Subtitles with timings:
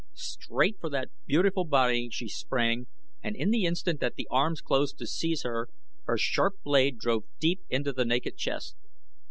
[0.15, 2.87] Straight for that beautiful body she sprang
[3.21, 5.69] and in the instant that the arms closed to seize her
[6.05, 8.75] her sharp blade drove deep into the naked chest.